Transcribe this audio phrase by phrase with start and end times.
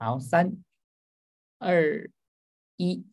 [0.00, 0.52] 好，三、
[1.58, 2.08] 二、
[2.76, 3.04] 一。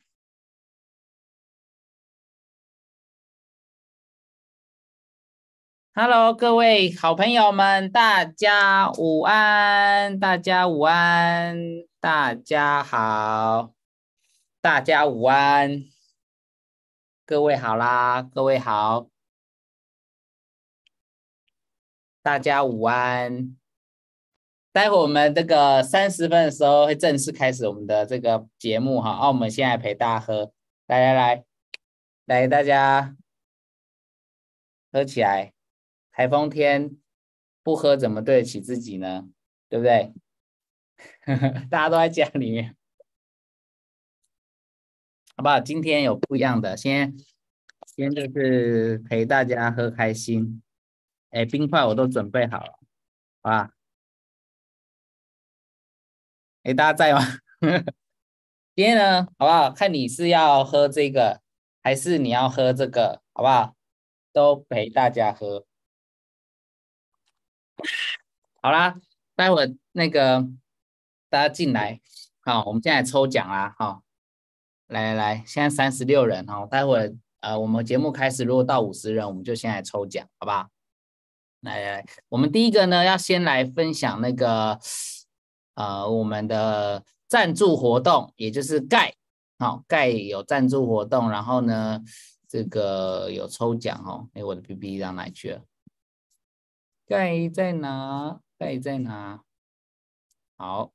[5.96, 10.20] Hello，各位好朋友们，大家午安！
[10.20, 11.58] 大家午安！
[12.00, 13.74] 大家好！
[14.62, 15.86] 大家午安！
[17.26, 19.10] 各位好啦，各位好！
[22.22, 23.58] 大家午安！
[24.76, 29.10] 待会我们这个三十分的时候会正式开始我们的这个节目哈。
[29.10, 30.52] 啊，我们现在陪大家喝，
[30.88, 31.46] 来来来，
[32.26, 33.16] 来大家
[34.92, 35.54] 喝起来。
[36.12, 36.98] 台风天
[37.64, 39.30] 不喝怎么对得起自己呢？
[39.70, 40.14] 对不对？
[41.72, 42.76] 大家都在家里面，
[45.38, 45.62] 好不好？
[45.62, 47.16] 今天有不一样的，先
[47.96, 50.62] 先就是陪大家喝开心。
[51.30, 52.74] 哎，冰块我都准备好了，
[53.42, 53.75] 好吧？
[56.66, 57.22] 哎，大家在吗？
[58.76, 59.70] 今天呢，好不好？
[59.70, 61.40] 看你是要喝这个，
[61.84, 63.76] 还是你要喝这个，好不好？
[64.34, 65.68] 都陪大家喝。
[68.64, 68.96] 好啦，
[69.36, 70.48] 待会那个
[71.30, 72.02] 大家进来，
[72.42, 74.02] 好，我们现在抽奖啦，好，
[74.88, 80.68] 来来来，现在三十六人哈，待会呃我们节目开始，如果到五十人，我们就先来抽奖，好不好？
[81.62, 84.80] 来来来，我们第一个呢，要先来分享那个
[85.76, 89.14] 呃我们的赞助活动，也就是盖，
[89.58, 92.02] 好，盖有赞助活动，然后呢，
[92.48, 95.62] 这个有抽奖哦，哎，我的 B B 到哪去了？
[97.08, 98.40] 盖在哪？
[98.58, 99.42] 盖在哪？
[100.58, 100.92] 好，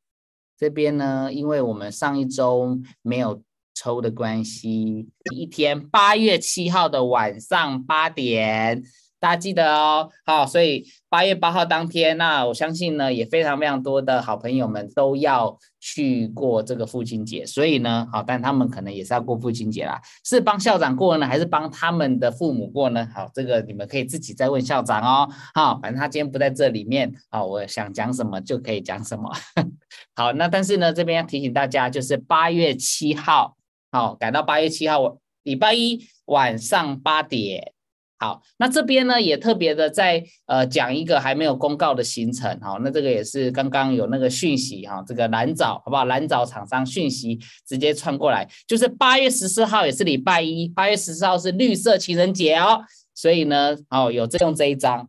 [0.57, 3.43] 这边呢，因为我们上一周没有
[3.75, 8.83] 抽的关系，一天八月七号的晚上八点。
[9.21, 23.07] 大家记得哦，好，所以八月八号当天，那我相信呢，也非常非常多的好朋友们都要去过这个父亲节，所以呢，好，但他们可能也是要过父亲节啦，是帮校长过呢，还是帮他们的父母过呢？
[23.15, 29.31] 好，这个你们可以自己再问校长哦，好，反正他今天不在这里面，好，我想讲什么就可以讲什么，
[30.17, 33.55] 好，那但是呢，这边要提醒大家，就是八月七号，
[33.93, 37.75] 好，改到八月七号，礼拜一晚上八点。
[38.23, 46.05] 好，那这边呢也特别的在呃讲一个还没有公告的行程，好，那这个也是刚刚有那个讯息哈，这个蓝藻好不好？
[46.05, 55.09] 蓝藻厂商讯息直接穿过来，就是八月十四号也是礼拜一，八月十四号是绿色情人节哦，所以呢，哦有这用这一张，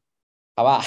[0.56, 0.82] 好不好？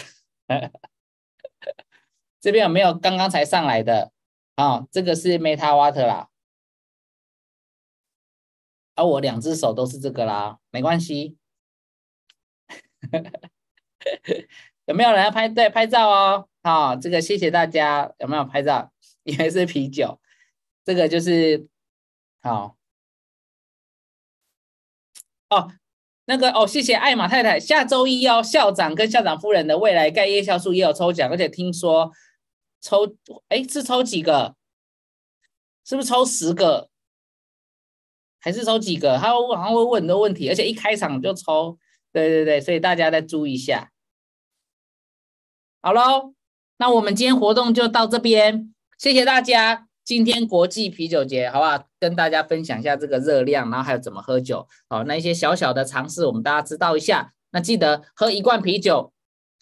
[2.40, 4.12] 这边有没有刚刚才上来的？
[4.54, 6.28] 啊，这个是 Meta Water 啦，
[8.94, 11.36] 而我两只手都是这个啦，没关系。
[14.86, 15.48] 有没有人要拍？
[15.48, 16.48] 对，拍照哦。
[16.62, 18.12] 好，这个谢谢大家。
[18.18, 18.92] 有没有拍照？
[19.22, 20.20] 因为是啤酒，
[20.84, 21.66] 这个就是
[22.42, 22.76] 好。
[25.48, 25.72] 哦，
[26.26, 27.58] 那个哦，谢谢艾玛太太。
[27.58, 32.12] 下周一哦，校长跟校长夫人的未来盖夜校树也有抽奖，而且听说
[32.80, 33.16] 抽
[33.48, 34.56] 哎是抽几个？
[35.84, 36.90] 是不是抽十个？
[38.40, 39.16] 还是抽几个？
[39.16, 41.78] 他好像会问很多问题，而且一开场就抽。
[42.14, 43.90] 对对对，所以大家再注意一下。
[45.82, 46.32] 好喽，
[46.78, 49.88] 那我们今天活动就到这边，谢谢大家。
[50.04, 51.86] 今天国际啤酒节，好不好？
[51.98, 54.68] 跟大家分享一下这个热量，然后还有怎么喝酒。
[54.88, 57.32] 好，那一些小小的尝试，我们大家知道一下。
[57.50, 59.12] 那记得喝一罐啤酒，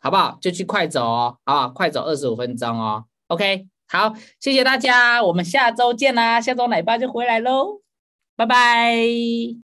[0.00, 0.38] 好不好？
[0.40, 3.04] 就去快走哦，好，快走二十五分钟哦。
[3.28, 7.80] OK，好，谢谢大家，我们下周见啦，下周奶爸就回来喽，
[8.36, 9.56] 拜拜。